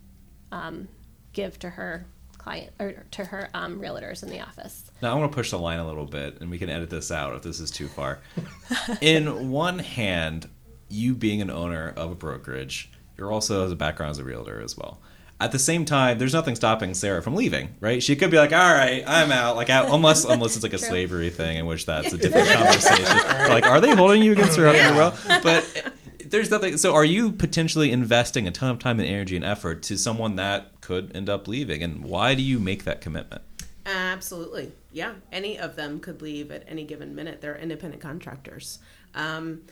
um, 0.51 0.89
give 1.35 1.59
to 1.59 1.69
her 1.69 2.07
client 2.41 2.73
or 2.81 3.05
to 3.13 3.25
her 3.25 3.49
um, 3.55 3.81
realtors 3.81 4.23
in 4.23 4.31
the 4.31 4.41
office. 4.41 4.91
Now 5.03 5.13
I 5.13 5.19
want 5.19 5.31
to 5.31 5.35
push 5.37 5.51
the 5.51 5.59
line 5.59 5.79
a 5.79 5.87
little 5.87 6.07
bit, 6.07 6.41
and 6.41 6.51
we 6.51 6.59
can 6.59 6.71
edit 6.71 6.91
this 6.91 7.13
out 7.13 7.35
if 7.37 7.43
this 7.43 7.61
is 7.61 7.71
too 7.71 7.87
far. 7.89 8.21
In 9.01 9.51
one 9.51 9.79
hand, 9.79 10.49
you 10.89 11.15
being 11.15 11.41
an 11.43 11.51
owner 11.51 11.93
of 11.97 12.11
a 12.11 12.15
brokerage, 12.15 12.91
you're 13.17 13.31
also 13.31 13.63
has 13.63 13.73
a 13.73 13.77
background 13.77 14.11
as 14.13 14.19
a 14.19 14.25
realtor 14.25 14.61
as 14.61 14.77
well. 14.77 15.01
At 15.39 15.53
the 15.53 15.59
same 15.59 15.87
time, 15.87 16.19
there's 16.19 16.35
nothing 16.35 16.55
stopping 16.55 16.93
Sarah 16.93 17.23
from 17.23 17.35
leaving, 17.35 17.75
right? 17.81 18.03
She 18.03 18.15
could 18.15 18.31
be 18.31 18.37
like, 18.37 18.53
"All 18.53 18.75
right, 18.75 19.03
I'm 19.07 19.33
out," 19.33 19.57
like 19.57 19.71
out, 19.71 19.89
unless 19.91 20.25
unless 20.25 20.55
it's 20.55 20.63
like 20.63 20.75
a 20.75 20.79
True. 20.79 20.89
slavery 20.89 21.31
thing, 21.31 21.57
in 21.57 21.65
which 21.65 21.87
that's 21.87 22.13
a 22.13 22.19
different 22.25 22.49
conversation. 22.51 23.07
like, 23.49 23.65
are 23.65 23.81
they 23.81 23.95
holding 23.95 24.23
you 24.23 24.33
against 24.33 24.59
her 24.59 24.71
your 24.75 24.95
will? 24.95 25.15
But 25.43 25.95
there's 26.31 26.51
nothing. 26.51 26.77
So, 26.77 26.95
are 26.95 27.05
you 27.05 27.33
potentially 27.33 27.91
investing 27.91 28.47
a 28.49 28.51
ton 28.51 28.71
of 28.71 28.79
time 28.79 28.99
and 29.01 29.09
energy 29.09 29.37
and 29.37 29.45
effort 29.45 29.83
to 29.85 29.99
someone 29.99 30.37
that 30.37 30.81
could 30.81 31.15
end 31.15 31.29
up 31.29 31.47
leaving, 31.47 31.83
and 31.83 32.05
why 32.05 32.35
do 32.35 32.43
you 32.43 32.59
make 32.59 32.85
that 32.85 33.01
commitment? 33.01 33.43
Absolutely. 33.87 34.73
Yeah. 34.93 35.15
Any 35.33 35.59
of 35.59 35.77
them 35.77 36.01
could 36.01 36.23
leave 36.23 36.51
at 36.51 36.65
any 36.69 36.85
given 36.85 37.15
minute. 37.15 37.41
They're 37.41 37.57
independent 37.57 38.03
contractors. 38.03 38.79
Um, 39.15 39.63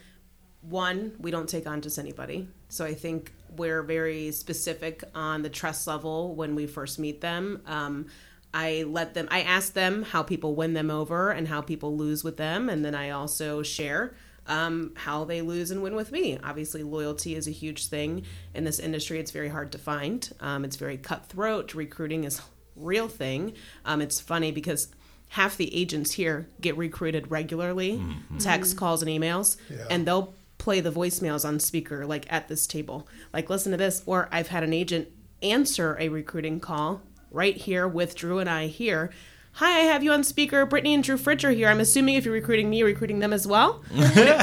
one, 0.63 1.13
we 1.19 1.31
don't 1.31 1.49
take 1.49 1.67
on 1.67 1.81
just 1.81 1.99
anybody. 1.99 2.49
So 2.69 2.85
I 2.85 2.95
think 2.95 3.33
we're 3.57 3.83
very 3.83 4.33
specific 4.33 5.05
on 5.15 5.43
the 5.43 5.49
trust 5.49 5.87
level 5.87 6.35
when 6.35 6.55
we 6.55 6.67
first 6.67 6.99
meet 6.99 7.21
them. 7.21 7.63
Um, 7.67 8.07
I 8.53 8.85
let 8.87 9.15
them, 9.15 9.29
I 9.31 9.43
ask 9.43 9.73
them 9.75 10.03
how 10.03 10.23
people 10.23 10.55
win 10.55 10.73
them 10.75 10.91
over 10.91 11.31
and 11.31 11.47
how 11.47 11.61
people 11.61 11.97
lose 11.97 12.25
with 12.25 12.39
them. 12.39 12.69
And 12.69 12.85
then 12.85 12.95
I 12.95 13.11
also 13.11 13.63
share 13.63 14.15
um, 14.49 14.93
how 14.97 15.25
they 15.25 15.41
lose 15.43 15.71
and 15.71 15.83
win 15.83 15.95
with 15.95 16.11
me. 16.11 16.39
Obviously, 16.43 16.83
loyalty 16.83 17.35
is 17.37 17.47
a 17.47 17.51
huge 17.53 17.87
thing 17.87 18.25
in 18.55 18.65
this 18.65 18.79
industry. 18.79 19.19
It's 19.21 19.31
very 19.31 19.49
hard 19.49 19.73
to 19.73 19.79
find. 19.79 20.29
Um, 20.41 20.65
it's 20.65 20.77
very 20.77 20.97
cutthroat. 20.97 21.75
Recruiting 21.75 22.25
is 22.25 22.39
a 22.39 22.43
real 22.77 23.09
thing. 23.09 23.53
Um, 23.85 24.01
it's 24.01 24.19
funny 24.21 24.51
because 24.51 24.89
half 25.29 25.57
the 25.57 25.75
agents 25.75 26.13
here 26.13 26.49
get 26.61 26.77
recruited 26.77 27.31
regularly, 27.31 28.03
text, 28.39 28.77
calls, 28.77 29.03
and 29.03 29.11
emails, 29.11 29.57
Yeah. 29.71 29.85
and 29.91 30.07
they'll 30.07 30.35
play 30.57 30.81
the 30.81 30.91
voicemails 30.91 31.47
on 31.47 31.61
speaker 31.61 32.05
like 32.07 32.27
at 32.33 32.49
this 32.49 32.67
table. 32.67 33.07
Like, 33.33 33.49
listen 33.51 33.71
to 33.73 33.79
this. 33.79 34.03
Or 34.07 34.29
I've 34.33 34.49
had 34.49 34.63
an 34.65 34.73
agent 34.73 35.09
answer 35.43 35.97
a 36.01 36.09
recruiting 36.09 36.59
call 36.61 37.03
right 37.31 37.57
here 37.57 37.87
with 37.87 38.15
Drew 38.17 38.39
and 38.39 38.49
I 38.51 38.67
here. 38.69 39.11
Hi, 39.59 39.81
I 39.81 39.83
have 39.87 40.05
you 40.05 40.13
on 40.13 40.23
speaker. 40.23 40.65
Brittany 40.67 40.95
and 40.95 41.03
Drew 41.03 41.17
Fritch 41.17 41.43
are 41.43 41.51
here. 41.51 41.67
I'm 41.67 41.81
assuming 41.81 42.15
if 42.15 42.25
you're 42.25 42.33
recruiting 42.33 42.71
me, 42.71 42.79
you're 42.79 42.87
recruiting 42.87 43.19
them 43.19 43.33
as 43.33 43.45
well. 43.45 43.83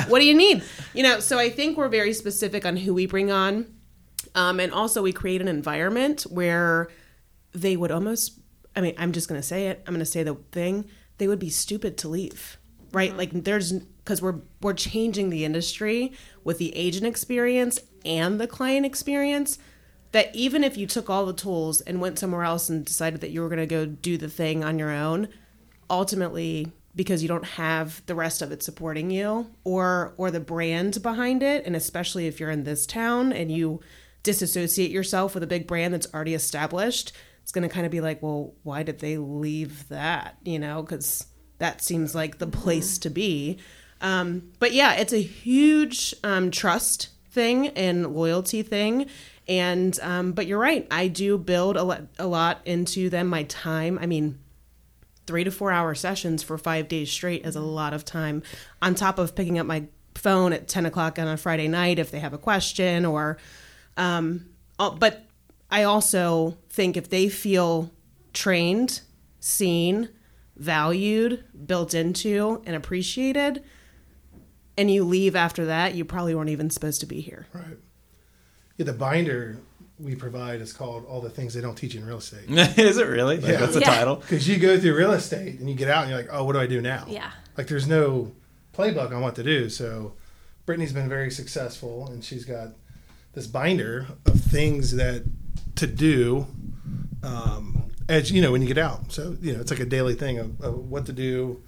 what 0.10 0.20
do 0.20 0.26
you 0.26 0.34
need? 0.34 0.62
You 0.94 1.04
know, 1.04 1.22
so 1.22 1.40
I 1.40 1.50
think 1.50 1.78
we're 1.78 1.88
very 1.88 2.12
specific 2.12 2.66
on 2.66 2.76
who 2.76 2.94
we 2.94 3.06
bring 3.06 3.32
on. 3.32 3.66
Um, 4.36 4.60
and 4.60 4.74
also, 4.74 5.02
we 5.02 5.14
create 5.14 5.40
an 5.40 5.48
environment 5.48 6.24
where 6.24 6.90
they 7.54 7.78
would 7.78 7.92
almost, 7.92 8.42
I 8.76 8.82
mean, 8.82 8.94
I'm 8.98 9.14
just 9.14 9.30
going 9.30 9.40
to 9.40 9.48
say 9.48 9.68
it. 9.68 9.82
I'm 9.88 9.94
going 9.94 10.00
to 10.00 10.06
say 10.06 10.22
the 10.22 10.36
thing. 10.52 10.84
They 11.18 11.30
would 11.30 11.40
be 11.40 11.50
stupid 11.50 11.98
to 12.00 12.10
leave, 12.10 12.58
right? 12.92 13.16
Like, 13.16 13.32
there's, 13.32 13.72
because 13.72 14.22
we're, 14.22 14.42
we're 14.62 14.74
changing 14.74 15.30
the 15.30 15.46
industry 15.46 16.12
with 16.44 16.58
the 16.58 16.76
agent 16.76 17.06
experience 17.06 17.80
and 18.04 18.38
the 18.38 18.48
client 18.48 18.86
experience. 18.86 19.60
That 20.16 20.34
even 20.34 20.64
if 20.64 20.78
you 20.78 20.88
took 20.88 21.10
all 21.10 21.26
the 21.26 21.34
tools 21.34 21.82
and 21.82 22.00
went 22.00 22.18
somewhere 22.18 22.44
else 22.44 22.70
and 22.70 22.86
decided 22.86 23.20
that 23.20 23.32
you 23.32 23.42
were 23.42 23.50
going 23.50 23.60
to 23.60 23.66
go 23.66 23.86
do 23.86 24.18
the 24.18 24.30
thing 24.30 24.64
on 24.64 24.80
your 24.80 24.90
own, 24.90 25.28
ultimately 25.90 26.72
because 26.96 27.22
you 27.22 27.28
don't 27.28 27.44
have 27.44 28.02
the 28.06 28.16
rest 28.16 28.42
of 28.42 28.50
it 28.54 28.64
supporting 28.64 29.12
you 29.12 29.46
or 29.66 30.14
or 30.16 30.32
the 30.32 30.40
brand 30.40 31.04
behind 31.04 31.44
it 31.44 31.66
and 31.66 31.76
especially 31.76 32.28
if 32.28 32.40
you're 32.40 32.50
in 32.50 32.64
this 32.64 32.86
town 32.86 33.34
and 33.34 33.52
you 33.52 33.82
disassociate 34.24 34.90
yourself 34.90 35.34
with 35.34 35.44
a 35.44 35.48
big 35.48 35.68
brand 35.68 35.94
that's 35.94 36.08
already 36.14 36.34
established 36.34 37.12
it's 37.44 37.52
going 37.52 37.68
to 37.68 37.74
kind 37.74 37.86
of 37.86 37.92
be 37.92 38.00
like 38.00 38.24
well 38.24 38.54
why 38.64 38.84
did 38.84 39.00
they 39.00 39.18
leave 39.18 39.86
that 39.90 40.38
you 40.46 40.58
know? 40.58 40.82
Cuz 40.82 41.26
that 41.58 41.82
seems 41.82 42.16
like 42.16 42.38
the 42.38 42.48
place 42.48 42.98
to 43.00 43.10
be. 43.10 43.58
Um, 44.00 44.54
but 44.60 44.72
yeah 44.72 44.94
it's 44.94 45.12
a 45.12 45.22
huge 45.22 46.16
um, 46.24 46.52
trust 46.52 47.10
thing 47.32 47.68
and 47.70 48.16
loyalty 48.16 48.64
thing 48.64 49.08
and 49.48 50.00
um, 50.02 50.32
but 50.32 50.48
you're 50.48 50.60
right 50.60 50.88
i 50.92 51.08
do 51.08 51.38
build 51.38 51.78
a 51.78 51.84
lot, 51.84 52.02
a 52.18 52.28
lot 52.28 52.62
into 52.66 53.10
them 53.10 53.28
my 53.28 53.44
time. 53.44 54.00
I 54.02 54.06
mean 54.06 54.40
three 55.28 55.44
to 55.44 55.52
four 55.52 55.72
hour 55.72 55.96
sessions 55.96 56.44
for 56.44 56.58
five 56.58 56.88
days 56.88 57.12
straight 57.12 57.46
is 57.46 57.56
a 57.56 57.62
lot 57.62 57.94
of 57.94 58.06
time. 58.06 58.44
On 58.82 58.94
top 58.94 59.18
of 59.18 59.36
picking 59.36 59.58
up 59.58 59.66
my 59.66 59.86
phone 60.14 60.54
at 60.54 60.68
10 60.68 60.86
o'clock 60.86 61.20
on 61.20 61.28
a 61.28 61.36
friday 61.36 61.68
night 61.68 62.00
if 62.00 62.10
they 62.10 62.20
have 62.20 62.34
a 62.34 62.38
question 62.38 63.06
or 63.06 63.38
um, 63.98 64.46
but 64.78 65.26
i 65.70 65.84
also 65.84 66.58
think 66.70 66.96
if 66.96 67.10
they 67.10 67.28
feel 67.28 67.92
trained 68.32 69.02
seen 69.42 70.08
valued 70.56 71.44
built 71.66 71.94
into 71.94 72.62
and 72.66 72.78
appreciated 72.78 73.62
and 74.78 74.90
you 74.90 75.04
leave 75.04 75.36
after 75.36 75.66
that 75.66 75.96
you 75.96 76.06
probably 76.06 76.34
weren't 76.34 76.50
even 76.50 76.70
supposed 76.70 77.00
to 77.02 77.06
be 77.06 77.22
here. 77.22 77.48
Right. 77.54 77.78
Yeah, 78.78 78.86
the 78.86 78.94
binder 78.94 79.58
we 80.00 80.16
provide 80.16 80.60
is 80.62 80.74
called 80.74 81.06
"All 81.06 81.22
the 81.22 81.30
Things 81.30 81.54
They 81.54 81.62
Don't 81.62 81.76
Teach 81.76 81.94
You 81.94 82.02
in 82.02 82.06
Real 82.08 82.18
Estate." 82.18 82.50
Is 82.78 82.98
it 82.98 83.08
really? 83.08 83.38
Like, 83.38 83.52
Yeah. 83.52 83.60
That's 83.60 83.74
the 83.76 83.80
Yeah. 83.80 83.96
title. 83.96 84.16
Because 84.28 84.48
you 84.48 84.58
go 84.58 84.80
through 84.80 84.96
real 84.96 85.14
estate 85.14 85.60
and 85.60 85.70
you 85.70 85.76
get 85.76 85.90
out 85.90 86.02
and 86.04 86.10
you're 86.12 86.20
like, 86.20 86.30
"Oh, 86.32 86.44
what 86.44 86.54
do 86.54 86.60
I 86.60 86.68
do 86.68 86.82
now?" 86.82 87.06
Yeah. 87.08 87.32
Like 87.58 87.68
there's 87.68 87.88
no 87.88 88.34
playbook 88.74 89.12
on 89.16 89.22
what 89.22 89.36
to 89.36 89.44
do. 89.44 89.70
So 89.70 90.14
Brittany's 90.66 90.92
been 90.94 91.08
very 91.08 91.32
successful, 91.32 92.08
and 92.08 92.24
she's 92.24 92.44
got 92.44 92.70
this 93.34 93.48
binder 93.48 94.08
of 94.26 94.40
things 94.42 94.96
that 94.96 95.24
to 95.76 95.88
do 95.88 96.48
um, 97.24 97.90
as 98.08 98.32
you 98.32 98.42
know 98.42 98.52
when 98.52 98.62
you 98.62 98.68
get 98.68 98.78
out. 98.78 99.12
So 99.12 99.38
you 99.42 99.54
know 99.54 99.62
it's 99.62 99.72
like 99.72 99.80
a 99.80 99.86
daily 99.86 100.16
thing 100.16 100.38
of, 100.40 100.60
of 100.62 100.90
what 100.90 101.06
to 101.06 101.14
do 101.14 101.62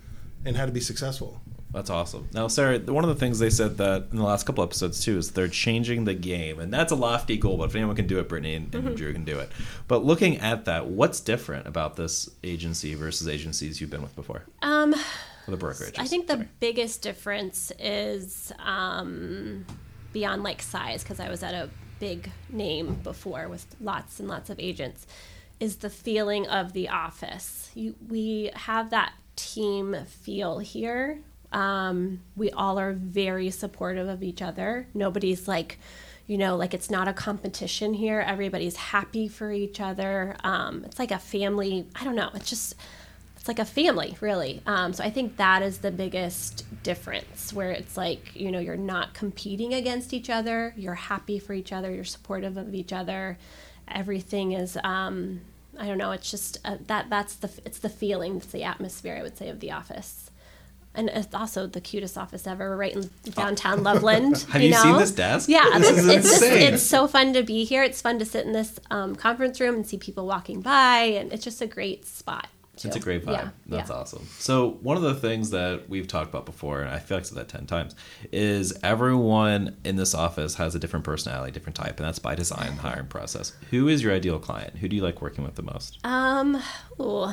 and 0.46 0.56
how 0.58 0.66
to 0.66 0.72
be 0.72 0.80
successful. 0.82 1.42
That's 1.72 1.90
awesome. 1.90 2.30
Now, 2.34 2.48
Sarah, 2.48 2.80
one 2.80 3.04
of 3.04 3.10
the 3.10 3.16
things 3.16 3.40
they 3.40 3.50
said 3.50 3.78
that 3.78 4.08
in 4.12 4.18
the 4.18 4.24
last 4.24 4.46
couple 4.46 4.64
episodes 4.64 5.04
too 5.04 5.18
is 5.18 5.32
they're 5.32 5.50
changing 5.50 6.06
the 6.06 6.14
game, 6.14 6.60
and 6.60 6.74
that's 6.74 6.94
a 6.94 6.96
lofty 6.96 7.38
goal. 7.38 7.58
But 7.58 7.66
if 7.66 7.76
anyone 7.76 7.96
can 7.96 8.08
do 8.08 8.20
it, 8.20 8.30
Brittany 8.30 8.56
and, 8.56 8.74
and 8.74 8.96
Drew 8.96 9.12
can 9.12 9.26
do 9.26 9.38
it. 9.40 9.52
But 9.88 10.06
looking 10.06 10.38
at 10.38 10.66
that, 10.66 10.88
what's 10.88 11.20
different 11.20 11.68
about 11.68 11.98
this 11.98 12.30
agency 12.44 12.96
versus 12.96 13.28
agencies 13.28 13.82
you've 13.82 13.90
been 13.90 14.02
with 14.02 14.16
before, 14.16 14.44
Um, 14.62 14.94
or 14.94 15.52
the 15.52 15.58
brokerage? 15.58 16.00
I 16.00 16.08
think 16.08 16.28
the 16.28 16.48
biggest 16.60 17.02
difference 17.02 17.72
is 17.78 18.54
um, 18.60 19.66
beyond 20.14 20.44
like 20.44 20.62
size, 20.62 21.04
because 21.04 21.20
I 21.20 21.30
was 21.30 21.44
at 21.44 21.54
a 21.54 21.70
big 22.00 22.32
name 22.50 22.96
before 23.04 23.50
with 23.50 23.66
lots 23.82 24.20
and 24.22 24.30
lots 24.30 24.50
of 24.50 24.58
agents, 24.60 25.06
is 25.60 25.78
the 25.78 25.90
feeling 25.90 26.48
of 26.48 26.72
the 26.72 26.88
office. 26.88 27.72
You, 27.76 27.96
we 28.08 28.52
have 28.56 28.90
that 28.92 29.14
team 29.36 29.96
feel 30.06 30.60
here. 30.60 31.20
Um, 31.52 32.22
we 32.36 32.52
all 32.52 32.78
are 32.78 32.94
very 32.94 33.50
supportive 33.50 34.08
of 34.08 34.22
each 34.24 34.42
other. 34.42 34.88
Nobody's 34.94 35.48
like, 35.48 35.80
you 36.28 36.38
know, 36.38 36.56
like 36.56 36.74
it's 36.74 36.90
not 36.90 37.08
a 37.08 37.14
competition 37.14 37.94
here. 37.94 38.20
Everybody's 38.20 38.76
happy 38.76 39.28
for 39.28 39.52
each 39.52 39.80
other. 39.80 40.36
Um, 40.44 40.84
it's 40.86 41.00
like 41.00 41.12
a 41.12 41.20
family. 41.20 41.88
I 41.96 42.04
don't 42.04 42.16
know. 42.16 42.30
It's 42.34 42.50
just 42.50 42.76
it's 43.48 43.60
like 43.60 43.66
a 43.66 43.66
family 43.66 44.18
really 44.20 44.62
um, 44.66 44.92
so 44.92 45.02
i 45.04 45.10
think 45.10 45.38
that 45.38 45.62
is 45.62 45.78
the 45.78 45.92
biggest 45.92 46.66
difference 46.84 47.54
where 47.54 47.72
it's 47.72 47.96
like 47.96 48.36
you 48.36 48.52
know 48.52 48.60
you're 48.60 48.76
not 48.76 49.14
competing 49.14 49.74
against 49.74 50.14
each 50.14 50.30
other 50.30 50.74
you're 50.76 50.96
happy 50.96 51.40
for 51.40 51.54
each 51.54 51.72
other 51.72 51.94
you're 51.94 52.04
supportive 52.04 52.58
of 52.58 52.76
each 52.76 52.92
other 52.92 53.38
everything 53.88 54.52
is 54.52 54.78
um, 54.84 55.40
i 55.80 55.88
don't 55.88 55.98
know 55.98 56.12
it's 56.12 56.30
just 56.30 56.58
uh, 56.66 56.76
that 56.88 57.10
that's 57.10 57.36
the 57.36 57.50
it's 57.64 57.80
the 57.80 57.90
feeling 57.90 58.36
it's 58.36 58.48
the 58.48 58.64
atmosphere 58.66 59.16
i 59.18 59.22
would 59.22 59.38
say 59.38 59.48
of 59.48 59.62
the 59.62 59.72
office 59.72 60.30
and 60.98 61.10
it's 61.10 61.34
also 61.34 61.68
the 61.68 61.80
cutest 61.82 62.18
office 62.18 62.46
ever. 62.48 62.76
Right 62.76 62.96
in 62.96 63.10
downtown 63.32 63.84
Loveland. 63.88 64.46
Have 64.50 64.62
you 64.62 64.74
seen 64.74 64.94
know? 64.94 65.00
this 65.00 65.12
desk? 65.12 65.48
Yeah, 65.48 65.64
This 65.80 65.92
it's, 65.92 66.08
it's 66.08 66.40
just, 66.40 66.44
it's 66.44 66.84
so 66.84 67.08
fun 67.08 67.34
to 67.34 67.44
be 67.44 67.64
here. 67.64 67.84
It's 67.84 68.02
fun 68.02 68.20
to 68.20 68.26
sit 68.26 68.46
in 68.46 68.52
this 68.52 68.80
um, 68.92 69.16
conference 69.16 69.60
room 69.62 69.76
and 69.76 69.88
see 69.88 69.98
people 69.98 70.26
walking 70.28 70.62
by, 70.62 71.00
and 71.20 71.32
it's 71.32 71.44
just 71.44 71.62
a 71.62 71.68
great 71.68 72.06
spot. 72.06 72.48
It's 72.86 72.96
a 72.96 73.00
great 73.00 73.26
vibe. 73.26 73.32
Yeah, 73.32 73.50
That's 73.66 73.90
yeah. 73.90 73.96
awesome. 73.96 74.28
So 74.38 74.78
one 74.82 74.98
of 74.98 75.04
the 75.04 75.16
things 75.16 75.50
that 75.50 75.90
we've 75.90 76.08
talked 76.08 76.30
about 76.30 76.46
before, 76.46 76.82
and 76.82 76.90
I 76.92 77.00
feel 77.00 77.18
like 77.18 77.26
I 77.26 77.30
said 77.30 77.38
that 77.40 77.48
ten 77.48 77.66
times, 77.66 77.96
is 78.32 78.78
everyone 78.84 79.78
in 79.84 79.96
this 79.96 80.14
office 80.14 80.56
has 80.56 80.76
a 80.76 80.80
different 80.80 81.04
personality, 81.04 81.52
different 81.52 81.76
type, 81.76 81.98
and 82.00 82.06
that's 82.08 82.20
by 82.20 82.36
design. 82.36 82.76
The 82.76 82.84
hiring 82.84 83.08
process. 83.08 83.54
Who 83.72 83.88
is 83.88 84.04
your 84.04 84.14
ideal 84.14 84.38
client? 84.38 84.78
Who 84.78 84.88
do 84.88 84.96
you 84.96 85.02
like 85.02 85.22
working 85.24 85.44
with 85.44 85.56
the 85.56 85.64
most? 85.64 85.98
Um, 86.04 86.62
ooh. 87.00 87.30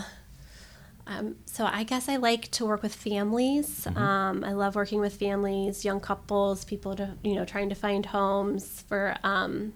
Um, 1.07 1.37
so 1.45 1.67
I 1.67 1.85
guess 1.85 2.09
I 2.09 2.17
like 2.17 2.51
to 2.53 2.65
work 2.65 2.83
with 2.83 2.95
families. 2.95 3.87
Um, 3.95 4.43
I 4.43 4.53
love 4.53 4.75
working 4.75 5.01
with 5.01 5.15
families, 5.17 5.85
young 5.85 6.01
couples, 6.01 6.65
people 6.65 6.97
to 6.97 7.15
you 7.23 7.35
know 7.35 7.45
trying 7.45 7.69
to 7.69 7.75
find 7.75 8.07
homes 8.07 8.83
for 8.89 9.17
um, 9.23 9.75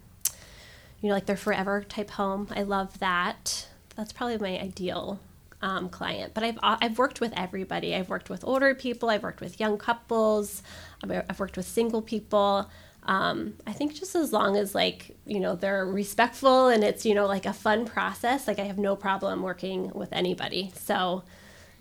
you 1.00 1.08
know 1.08 1.14
like 1.14 1.26
their 1.26 1.36
forever 1.36 1.84
type 1.86 2.10
home. 2.10 2.48
I 2.54 2.62
love 2.62 2.98
that. 3.00 3.68
That's 3.94 4.12
probably 4.12 4.38
my 4.38 4.58
ideal 4.58 5.20
um, 5.60 5.88
client. 5.88 6.32
But 6.34 6.44
I've 6.44 6.58
I've 6.62 6.98
worked 6.98 7.20
with 7.20 7.32
everybody. 7.36 7.94
I've 7.94 8.08
worked 8.08 8.30
with 8.30 8.44
older 8.44 8.74
people. 8.74 9.10
I've 9.10 9.22
worked 9.22 9.40
with 9.40 9.60
young 9.60 9.76
couples. 9.76 10.62
I've 11.02 11.10
I've 11.28 11.40
worked 11.40 11.56
with 11.56 11.66
single 11.66 12.02
people. 12.02 12.70
Um, 13.08 13.54
I 13.66 13.72
think 13.72 13.94
just 13.94 14.14
as 14.14 14.32
long 14.34 14.56
as 14.56 14.74
like 14.74 15.16
you 15.24 15.40
know 15.40 15.56
they're 15.56 15.84
respectful 15.86 16.68
and 16.68 16.84
it's 16.84 17.06
you 17.06 17.14
know 17.14 17.26
like 17.26 17.46
a 17.46 17.52
fun 17.52 17.86
process, 17.86 18.46
like 18.46 18.58
I 18.58 18.64
have 18.64 18.78
no 18.78 18.94
problem 18.94 19.42
working 19.42 19.90
with 19.94 20.12
anybody. 20.12 20.70
So, 20.76 21.24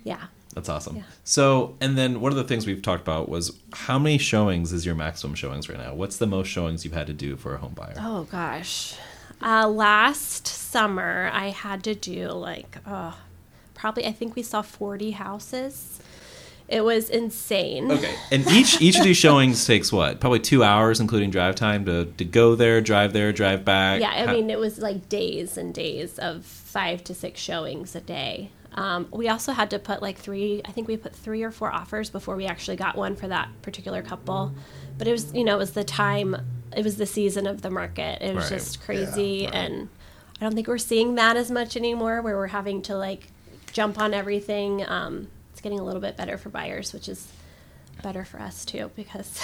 yeah. 0.03 0.27
That's 0.55 0.69
awesome. 0.69 0.95
Yeah. 0.95 1.03
So, 1.23 1.75
and 1.81 1.95
then 1.95 2.19
one 2.19 2.31
of 2.31 2.37
the 2.37 2.43
things 2.43 2.65
we've 2.65 2.81
talked 2.81 3.01
about 3.01 3.29
was 3.29 3.55
how 3.73 3.99
many 3.99 4.17
showings 4.17 4.73
is 4.73 4.87
your 4.87 4.95
maximum 4.95 5.35
showings 5.35 5.69
right 5.69 5.77
now? 5.77 5.93
What's 5.93 6.17
the 6.17 6.25
most 6.25 6.47
showings 6.47 6.83
you've 6.83 6.95
had 6.95 7.05
to 7.07 7.13
do 7.13 7.35
for 7.35 7.53
a 7.53 7.57
home 7.59 7.73
buyer? 7.75 7.93
Oh 7.99 8.23
gosh. 8.23 8.95
Uh, 9.41 9.67
last 9.67 10.47
summer, 10.47 11.29
I 11.31 11.49
had 11.49 11.83
to 11.83 11.93
do 11.93 12.29
like, 12.29 12.77
oh, 12.87 13.19
probably, 13.75 14.05
I 14.07 14.11
think 14.11 14.35
we 14.35 14.41
saw 14.41 14.63
40 14.63 15.11
houses. 15.11 15.99
It 16.67 16.83
was 16.83 17.09
insane. 17.09 17.89
Okay, 17.91 18.13
and 18.31 18.45
each 18.47 18.81
each 18.81 18.97
of 18.97 19.03
these 19.03 19.15
showings 19.17 19.65
takes 19.65 19.91
what? 19.91 20.19
Probably 20.19 20.39
two 20.39 20.63
hours, 20.63 20.99
including 20.99 21.31
drive 21.31 21.55
time, 21.55 21.85
to, 21.85 22.05
to 22.05 22.25
go 22.25 22.55
there, 22.55 22.81
drive 22.81 23.13
there, 23.13 23.31
drive 23.31 23.63
back. 23.63 24.01
Yeah, 24.01 24.09
I 24.11 24.25
Ha- 24.25 24.33
mean, 24.33 24.49
it 24.49 24.59
was 24.59 24.79
like 24.79 25.07
days 25.07 25.57
and 25.57 25.73
days 25.73 26.19
of 26.19 26.45
five 26.45 27.03
to 27.05 27.13
six 27.13 27.39
showings 27.39 27.95
a 27.95 28.01
day. 28.01 28.51
Um, 28.73 29.07
we 29.11 29.27
also 29.27 29.53
had 29.53 29.71
to 29.71 29.79
put 29.79 30.01
like 30.03 30.17
three, 30.19 30.61
I 30.65 30.71
think 30.71 30.87
we 30.87 30.97
put 30.97 31.15
three 31.15 31.41
or 31.41 31.49
four 31.51 31.71
offers 31.71 32.11
before 32.11 32.35
we 32.35 32.45
actually 32.45 32.77
got 32.77 32.95
one 32.95 33.15
for 33.15 33.27
that 33.27 33.49
particular 33.63 34.03
couple. 34.03 34.51
But 34.99 35.07
it 35.07 35.11
was, 35.13 35.33
you 35.33 35.43
know, 35.43 35.55
it 35.55 35.57
was 35.57 35.71
the 35.71 35.83
time, 35.83 36.35
it 36.75 36.83
was 36.83 36.97
the 36.97 37.07
season 37.07 37.47
of 37.47 37.63
the 37.63 37.71
market. 37.71 38.21
It 38.21 38.35
was 38.35 38.51
Right. 38.51 38.57
just 38.59 38.81
crazy. 38.83 39.47
And 39.47 39.89
I 40.39 40.45
don't 40.45 40.53
think 40.53 40.67
we're 40.67 40.77
seeing 40.77 41.15
that 41.15 41.37
as 41.37 41.49
much 41.49 41.75
anymore 41.75 42.21
where 42.21 42.35
we're 42.35 42.47
having 42.47 42.83
to 42.83 42.95
like 42.95 43.29
jump 43.71 43.97
on 43.99 44.13
everything. 44.13 44.85
Um, 44.87 45.29
it's 45.36 45.36
getting 45.67 45.79
a 45.79 45.83
little 45.83 45.99
bit 46.01 46.15
better 46.15 46.37
for 46.37 46.47
buyers, 46.47 46.93
which 46.93 47.09
is 47.09 47.27
better 48.01 48.23
for 48.23 48.39
us 48.39 48.63
too 48.63 48.89
because 48.95 49.41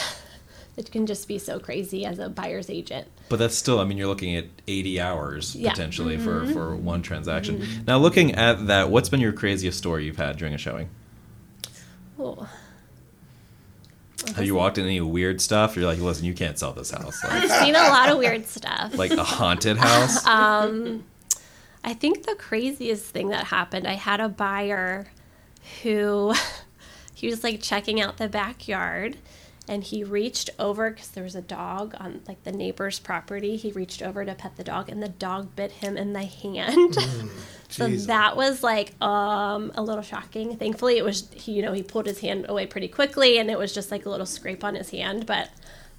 it 0.77 0.89
can 0.89 1.05
just 1.05 1.27
be 1.27 1.37
so 1.37 1.59
crazy 1.59 2.05
as 2.05 2.17
a 2.17 2.29
buyer's 2.29 2.69
agent. 2.69 3.07
But 3.27 3.39
that's 3.39 3.55
still, 3.55 3.79
I 3.79 3.83
mean, 3.83 3.97
you're 3.97 4.07
looking 4.07 4.35
at 4.37 4.45
80 4.67 5.01
hours 5.01 5.53
Yeah. 5.53 5.71
Mm-hmm. 5.71 5.71
potentially 5.71 6.17
for, 6.17 6.45
for 6.53 6.75
one 6.77 7.01
transaction. 7.01 7.83
Now, 7.85 7.97
looking 7.97 8.35
at 8.35 8.67
that, 8.67 8.89
what's 8.89 9.09
been 9.09 9.19
your 9.19 9.33
craziest 9.33 9.77
story 9.77 10.05
you've 10.05 10.17
had 10.17 10.37
during 10.37 10.53
a 10.53 10.57
showing? 10.57 10.89
Oh. 12.17 12.47
Have 14.35 14.45
you 14.45 14.55
walked 14.55 14.77
in 14.77 14.85
any 14.85 15.01
weird 15.01 15.41
stuff? 15.41 15.75
You're 15.75 15.85
like, 15.85 15.99
listen, 15.99 16.23
you 16.23 16.33
can't 16.33 16.57
sell 16.57 16.71
this 16.71 16.91
house. 16.91 17.21
Like, 17.21 17.33
I've 17.33 17.65
seen 17.65 17.75
a 17.75 17.79
lot 17.89 18.09
of 18.09 18.17
weird 18.17 18.47
stuff. 18.47 18.93
like 18.97 19.11
a 19.11 19.23
haunted 19.23 19.75
house? 19.75 20.25
um, 20.27 21.03
I 21.83 21.93
think 21.93 22.23
the 22.23 22.35
craziest 22.35 23.03
thing 23.07 23.29
that 23.29 23.45
happened, 23.45 23.85
I 23.85 23.95
had 23.95 24.21
a 24.21 24.29
buyer 24.29 25.07
who 25.81 26.33
he 27.15 27.27
was 27.27 27.43
like 27.43 27.61
checking 27.61 28.01
out 28.01 28.17
the 28.17 28.27
backyard 28.29 29.17
and 29.67 29.83
he 29.83 30.03
reached 30.03 30.49
over 30.59 30.89
because 30.89 31.09
there 31.09 31.23
was 31.23 31.35
a 31.35 31.41
dog 31.41 31.95
on 31.97 32.21
like 32.27 32.43
the 32.43 32.51
neighbor's 32.51 32.99
property. 32.99 33.55
He 33.55 33.71
reached 33.71 34.01
over 34.01 34.25
to 34.25 34.35
pet 34.35 34.57
the 34.57 34.63
dog 34.63 34.89
and 34.89 35.01
the 35.01 35.07
dog 35.07 35.55
bit 35.55 35.71
him 35.71 35.95
in 35.95 36.11
the 36.11 36.23
hand. 36.23 36.97
so 37.69 37.87
that 37.87 38.35
was 38.35 38.61
like 38.61 39.01
um, 39.01 39.71
a 39.75 39.81
little 39.81 40.01
shocking. 40.03 40.57
Thankfully, 40.57 40.97
it 40.97 41.05
was 41.05 41.29
he, 41.33 41.53
you 41.53 41.61
know, 41.61 41.71
he 41.71 41.81
pulled 41.81 42.07
his 42.07 42.19
hand 42.19 42.45
away 42.49 42.65
pretty 42.65 42.89
quickly 42.89 43.37
and 43.37 43.49
it 43.49 43.57
was 43.57 43.73
just 43.73 43.89
like 43.89 44.05
a 44.05 44.09
little 44.09 44.25
scrape 44.25 44.65
on 44.65 44.75
his 44.75 44.89
hand, 44.89 45.25
but 45.25 45.49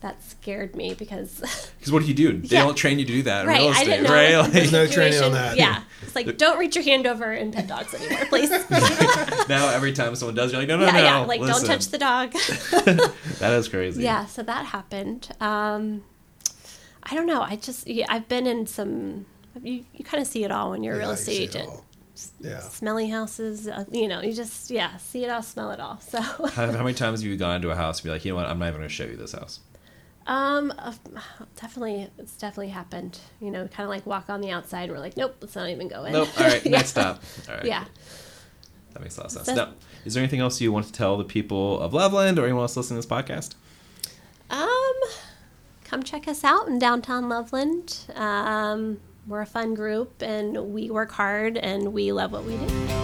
that 0.00 0.22
scared 0.22 0.76
me 0.76 0.92
because 0.92 1.40
Because 1.78 1.90
what 1.90 2.02
do 2.02 2.08
you 2.08 2.12
do? 2.14 2.38
They 2.38 2.56
Yeah. 2.56 2.64
don't 2.64 2.74
train 2.74 2.98
you 2.98 3.06
to 3.06 3.12
do 3.12 3.22
that 3.22 3.42
in 3.42 3.48
right, 3.48 3.60
real 3.60 3.70
I 3.70 3.84
didn't 3.84 4.04
know 4.04 4.12
right? 4.12 4.36
Like, 4.36 4.52
There's 4.52 4.72
no 4.72 4.86
training 4.86 5.22
on 5.22 5.32
that. 5.32 5.56
Yeah, 5.56 5.82
it's 6.16 6.26
like 6.26 6.38
don't 6.38 6.58
reach 6.58 6.76
your 6.76 6.84
hand 6.84 7.06
over 7.06 7.30
and 7.32 7.52
pet 7.52 7.66
dogs 7.66 7.94
anymore, 7.94 8.26
please. 8.26 8.50
now 9.48 9.68
every 9.70 9.92
time 9.92 10.14
someone 10.14 10.34
does, 10.34 10.52
you're 10.52 10.60
like, 10.60 10.68
no, 10.68 10.76
no, 10.76 10.86
yeah, 10.86 10.92
no. 10.92 10.98
yeah, 10.98 11.18
like 11.18 11.40
listen. 11.40 11.66
don't 11.66 11.66
touch 11.66 11.88
the 11.88 11.98
dog. 11.98 12.32
That 13.38 13.52
is 13.54 13.68
crazy. 13.68 14.02
yeah, 14.02 14.26
so 14.26 14.42
that 14.42 14.66
happened. 14.66 15.28
Um, 15.40 16.04
I 17.02 17.14
don't 17.14 17.26
know. 17.26 17.42
I 17.42 17.56
just 17.56 17.86
yeah, 17.86 18.06
I've 18.08 18.28
been 18.28 18.46
in 18.46 18.66
some. 18.66 19.26
You, 19.62 19.84
you 19.94 20.04
kind 20.04 20.20
of 20.20 20.26
see 20.26 20.44
it 20.44 20.50
all 20.50 20.70
when 20.70 20.82
you're 20.82 20.94
a 20.94 20.98
Yeah, 20.98 21.04
real 21.04 21.12
estate 21.12 21.40
agent. 21.56 21.70
Yeah. 22.40 22.60
Smelly 22.60 23.08
houses, 23.08 23.66
uh, 23.66 23.84
you 23.90 24.06
know, 24.06 24.20
you 24.20 24.32
just 24.32 24.70
yeah, 24.70 24.96
see 24.98 25.24
it 25.24 25.30
all, 25.30 25.42
smell 25.42 25.72
it 25.72 25.80
all. 25.80 25.98
So, 26.00 26.20
How, 26.20 26.48
how 26.48 26.72
many 26.72 26.94
times 26.94 27.22
have 27.22 27.28
you 27.28 27.36
gone 27.36 27.60
to 27.62 27.70
a 27.70 27.74
house 27.76 27.98
and 27.98 28.04
be 28.04 28.10
like, 28.10 28.24
you 28.24 28.30
know 28.32 28.36
what, 28.36 28.46
I'm 28.46 28.58
not 28.58 28.68
even 28.68 28.78
going 28.78 28.88
to 28.88 28.94
show 28.94 29.04
you 29.04 29.16
this 29.16 29.32
house? 29.32 29.58
Um, 30.26 30.72
uh, 30.78 30.92
definitely, 31.60 32.08
it's 32.18 32.36
definitely 32.36 32.68
happened. 32.70 33.18
You 33.40 33.50
know, 33.50 33.66
kind 33.68 33.84
of 33.84 33.90
like 33.90 34.06
walk 34.06 34.30
on 34.30 34.40
the 34.40 34.50
outside. 34.50 34.84
And 34.84 34.92
we're 34.92 34.98
like, 34.98 35.16
nope, 35.16 35.36
let's 35.40 35.54
not 35.54 35.68
even 35.68 35.88
go 35.88 36.04
in. 36.04 36.12
Nope. 36.12 36.28
All 36.38 36.46
right, 36.46 36.62
Yeah. 36.64 36.70
next 36.70 36.90
stop. 36.90 37.22
All 37.48 37.56
right. 37.56 37.64
Yeah. 37.64 37.84
That 38.92 39.02
makes 39.02 39.16
a 39.16 39.20
lot 39.20 39.26
of 39.26 39.32
sense. 39.32 39.46
So- 39.46 39.54
now, 39.54 39.72
is 40.04 40.14
there 40.14 40.22
anything 40.22 40.40
else 40.40 40.60
you 40.60 40.70
want 40.72 40.86
to 40.86 40.92
tell 40.92 41.16
the 41.16 41.24
people 41.24 41.80
of 41.80 41.92
Loveland 41.94 42.38
or 42.38 42.44
anyone 42.44 42.62
else 42.62 42.76
listening 42.76 43.00
to 43.02 43.06
this 43.08 43.12
podcast? 43.18 43.54
Um, 44.50 44.92
come 45.84 46.02
check 46.02 46.28
us 46.28 46.44
out 46.44 46.68
in 46.68 46.78
downtown 46.78 47.28
Loveland. 47.28 48.00
Um, 48.14 49.00
we're 49.26 49.40
a 49.40 49.46
fun 49.46 49.74
group 49.74 50.22
and 50.22 50.72
we 50.74 50.90
work 50.90 51.10
hard 51.12 51.56
and 51.56 51.92
we 51.92 52.12
love 52.12 52.32
what 52.32 52.44
we 52.44 52.56
do. 52.56 53.03